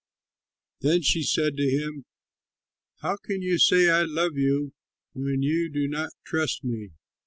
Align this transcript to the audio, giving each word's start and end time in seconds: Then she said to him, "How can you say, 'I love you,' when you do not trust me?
Then 0.79 1.03
she 1.03 1.21
said 1.21 1.55
to 1.57 1.69
him, 1.69 2.05
"How 3.03 3.17
can 3.17 3.43
you 3.43 3.59
say, 3.59 3.87
'I 3.87 4.05
love 4.05 4.35
you,' 4.35 4.73
when 5.13 5.43
you 5.43 5.69
do 5.69 5.87
not 5.87 6.09
trust 6.25 6.63
me? 6.63 6.93